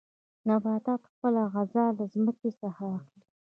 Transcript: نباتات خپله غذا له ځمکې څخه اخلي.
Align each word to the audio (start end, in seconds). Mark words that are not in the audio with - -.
نباتات 0.47 1.01
خپله 1.11 1.41
غذا 1.53 1.85
له 1.97 2.05
ځمکې 2.13 2.49
څخه 2.61 2.83
اخلي. 2.97 3.23